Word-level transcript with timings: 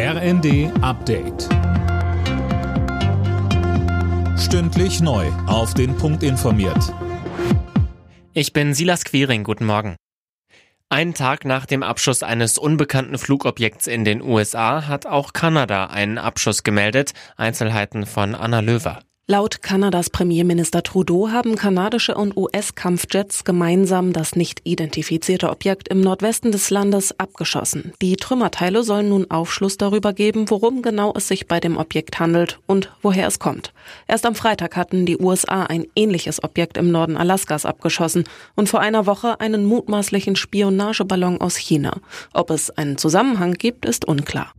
RND 0.00 0.70
Update. 0.80 1.48
Stündlich 4.38 5.00
neu. 5.00 5.26
Auf 5.48 5.74
den 5.74 5.96
Punkt 5.96 6.22
informiert. 6.22 6.94
Ich 8.32 8.52
bin 8.52 8.74
Silas 8.74 9.02
Quiring. 9.02 9.42
Guten 9.42 9.66
Morgen. 9.66 9.96
Einen 10.88 11.14
Tag 11.14 11.44
nach 11.44 11.66
dem 11.66 11.82
Abschuss 11.82 12.22
eines 12.22 12.58
unbekannten 12.58 13.18
Flugobjekts 13.18 13.88
in 13.88 14.04
den 14.04 14.22
USA 14.22 14.86
hat 14.86 15.04
auch 15.04 15.32
Kanada 15.32 15.86
einen 15.86 16.18
Abschuss 16.18 16.62
gemeldet. 16.62 17.12
Einzelheiten 17.36 18.06
von 18.06 18.36
Anna 18.36 18.60
Löwer. 18.60 19.00
Laut 19.30 19.60
Kanadas 19.60 20.08
Premierminister 20.08 20.82
Trudeau 20.82 21.28
haben 21.28 21.54
kanadische 21.54 22.14
und 22.14 22.34
US-Kampfjets 22.34 23.44
gemeinsam 23.44 24.14
das 24.14 24.36
nicht 24.36 24.62
identifizierte 24.64 25.50
Objekt 25.50 25.88
im 25.88 26.00
Nordwesten 26.00 26.50
des 26.50 26.70
Landes 26.70 27.20
abgeschossen. 27.20 27.92
Die 28.00 28.16
Trümmerteile 28.16 28.82
sollen 28.82 29.10
nun 29.10 29.30
Aufschluss 29.30 29.76
darüber 29.76 30.14
geben, 30.14 30.48
worum 30.48 30.80
genau 30.80 31.12
es 31.14 31.28
sich 31.28 31.46
bei 31.46 31.60
dem 31.60 31.76
Objekt 31.76 32.18
handelt 32.18 32.58
und 32.66 32.90
woher 33.02 33.26
es 33.26 33.38
kommt. 33.38 33.74
Erst 34.06 34.24
am 34.24 34.34
Freitag 34.34 34.76
hatten 34.76 35.04
die 35.04 35.18
USA 35.18 35.64
ein 35.64 35.86
ähnliches 35.94 36.42
Objekt 36.42 36.78
im 36.78 36.90
Norden 36.90 37.18
Alaskas 37.18 37.66
abgeschossen 37.66 38.24
und 38.54 38.70
vor 38.70 38.80
einer 38.80 39.04
Woche 39.04 39.40
einen 39.40 39.66
mutmaßlichen 39.66 40.36
Spionageballon 40.36 41.38
aus 41.38 41.56
China. 41.56 41.98
Ob 42.32 42.48
es 42.48 42.70
einen 42.70 42.96
Zusammenhang 42.96 43.52
gibt, 43.52 43.84
ist 43.84 44.06
unklar. 44.06 44.54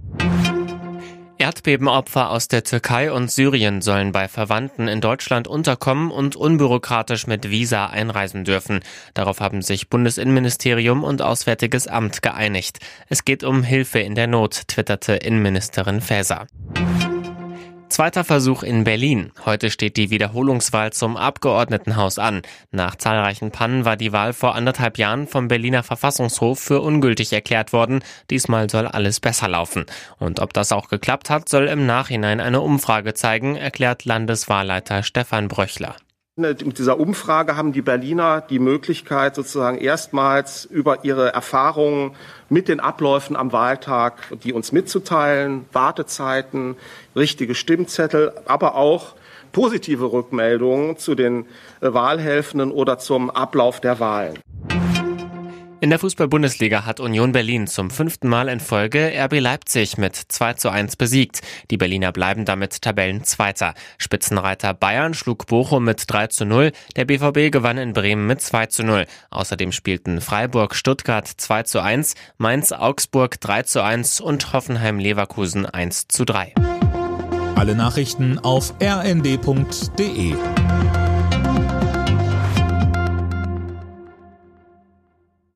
Erdbebenopfer 1.49 2.29
aus 2.29 2.47
der 2.47 2.63
Türkei 2.63 3.11
und 3.11 3.31
Syrien 3.31 3.81
sollen 3.81 4.11
bei 4.11 4.27
Verwandten 4.27 4.87
in 4.87 5.01
Deutschland 5.01 5.47
unterkommen 5.47 6.11
und 6.11 6.35
unbürokratisch 6.35 7.25
mit 7.25 7.49
Visa 7.49 7.87
einreisen 7.87 8.43
dürfen. 8.43 8.81
Darauf 9.15 9.39
haben 9.39 9.63
sich 9.63 9.89
Bundesinnenministerium 9.89 11.03
und 11.03 11.23
Auswärtiges 11.23 11.87
Amt 11.87 12.21
geeinigt. 12.21 12.77
Es 13.07 13.25
geht 13.25 13.43
um 13.43 13.63
Hilfe 13.63 13.97
in 13.97 14.13
der 14.13 14.27
Not, 14.27 14.67
twitterte 14.67 15.13
Innenministerin 15.13 16.01
Faeser. 16.01 16.45
Zweiter 17.99 18.23
Versuch 18.23 18.63
in 18.63 18.85
Berlin. 18.85 19.33
Heute 19.43 19.69
steht 19.69 19.97
die 19.97 20.09
Wiederholungswahl 20.09 20.93
zum 20.93 21.17
Abgeordnetenhaus 21.17 22.17
an. 22.17 22.43
Nach 22.71 22.95
zahlreichen 22.95 23.51
Pannen 23.51 23.83
war 23.83 23.97
die 23.97 24.13
Wahl 24.13 24.31
vor 24.31 24.55
anderthalb 24.55 24.97
Jahren 24.97 25.27
vom 25.27 25.49
Berliner 25.49 25.83
Verfassungshof 25.83 26.59
für 26.59 26.79
ungültig 26.79 27.33
erklärt 27.33 27.73
worden. 27.73 28.01
Diesmal 28.29 28.69
soll 28.69 28.87
alles 28.87 29.19
besser 29.19 29.49
laufen. 29.49 29.85
Und 30.17 30.39
ob 30.39 30.53
das 30.53 30.71
auch 30.71 30.87
geklappt 30.87 31.29
hat, 31.29 31.49
soll 31.49 31.67
im 31.67 31.85
Nachhinein 31.85 32.39
eine 32.39 32.61
Umfrage 32.61 33.15
zeigen, 33.15 33.57
erklärt 33.57 34.05
Landeswahlleiter 34.05 35.03
Stefan 35.03 35.49
Bröchler. 35.49 35.97
Mit 36.39 36.77
dieser 36.77 36.97
Umfrage 36.97 37.57
haben 37.57 37.73
die 37.73 37.81
Berliner 37.81 38.39
die 38.39 38.59
Möglichkeit, 38.59 39.35
sozusagen 39.35 39.77
erstmals 39.77 40.63
über 40.63 41.03
ihre 41.03 41.33
Erfahrungen 41.33 42.15
mit 42.47 42.69
den 42.69 42.79
Abläufen 42.79 43.35
am 43.35 43.51
Wahltag, 43.51 44.13
die 44.43 44.53
uns 44.53 44.71
mitzuteilen, 44.71 45.65
Wartezeiten, 45.73 46.77
richtige 47.13 47.55
Stimmzettel, 47.55 48.31
aber 48.45 48.75
auch 48.75 49.15
positive 49.51 50.13
Rückmeldungen 50.13 50.97
zu 50.97 51.13
den 51.13 51.45
äh, 51.81 51.93
Wahlhelfenden 51.93 52.71
oder 52.71 52.99
zum 52.99 53.29
Ablauf 53.29 53.81
der 53.81 53.99
Wahlen. 53.99 54.39
In 55.81 55.91
der 55.91 55.99
Fußball-Bundesliga 55.99 56.85
hat 56.85 56.99
Union 56.99 57.31
Berlin 57.31 57.65
zum 57.65 57.89
fünften 57.89 58.27
Mal 58.27 58.49
in 58.49 58.59
Folge 58.59 59.13
RB 59.15 59.39
Leipzig 59.39 59.97
mit 59.97 60.13
2 60.13 60.55
zu 60.55 60.69
1 60.69 60.97
besiegt. 60.97 61.41
Die 61.71 61.77
Berliner 61.77 62.11
bleiben 62.11 62.43
damit 62.43 62.81
Tabellenzweiter. 62.81 63.73
Spitzenreiter 63.97 64.73
Bayern 64.73 65.13
schlug 65.13 65.47
Bochum 65.47 65.85
mit 65.85 66.03
3 66.05 66.27
zu 66.27 66.45
0. 66.45 66.73
Der 66.97 67.05
BVB 67.05 67.49
gewann 67.49 67.77
in 67.77 67.93
Bremen 67.93 68.27
mit 68.27 68.41
2 68.41 68.65
zu 68.65 68.83
0. 68.83 69.05
Außerdem 69.29 69.71
spielten 69.71 70.19
Freiburg 70.19 70.75
Stuttgart 70.75 71.25
2 71.27 71.63
zu 71.63 71.81
1, 71.81 72.15
Mainz 72.37 72.73
Augsburg 72.73 73.39
3 73.39 73.63
zu 73.63 73.81
1 73.81 74.19
und 74.19 74.51
Hoffenheim 74.51 74.99
Leverkusen 74.99 75.65
1 75.65 76.09
zu 76.09 76.25
3. 76.25 76.55
Alle 77.55 77.75
Nachrichten 77.75 78.37
auf 78.39 78.73
rnd.de 78.81 80.35